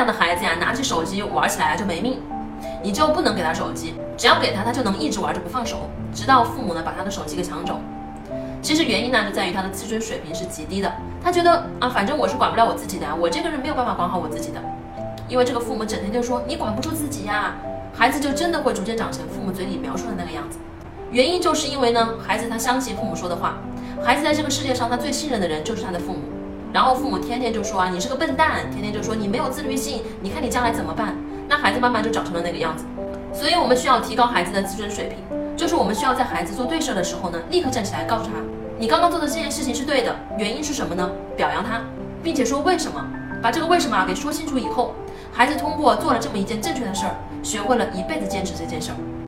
[0.00, 2.22] 这样的孩子呀，拿起手机玩起来就没命。
[2.82, 7.78] 你就不能给他手机，只要给他，他就能一直玩着不放手，直到父母呢把他的手机给抢走。
[8.62, 10.90] 其实原因呢就在于他的自尊水平是极低的，
[11.22, 14.58] 他觉得啊，反正我是管不了我自己的呀，我这个人没有办法管好我自己的。
[15.28, 17.54] 因为这个父母整天就说你管不住自己呀，
[17.92, 20.58] 孩子就真的会逐渐长成父母嘴里描述的那个样子。
[21.10, 23.58] 原因就是因为呢，孩子他相信父母说的话，
[24.02, 26.20] 孩子在这个世界上他最信任的人就是他的父母，
[26.72, 31.16] 然后父母天天就说啊你是个笨蛋，天天就说你没有自律性，你看你将来怎么办？
[31.48, 32.84] 那孩子慢慢就长成了那个样子。
[33.32, 35.18] 所以我们需要提高孩子的自尊水平，
[35.56, 38.32] 就是我们需要在孩子做对事儿的时候呢，立刻站起来告诉他，
[38.78, 41.10] 你刚刚做的这件事情是对的，原因是什么呢？
[41.36, 41.80] 表扬他，
[42.22, 43.04] 并且说为什么，
[43.42, 44.94] 把这个为什么啊给说清楚以后，
[45.32, 49.20] 孩子通过做了这么一件正确的事儿，学会了一辈子坚持这件事儿。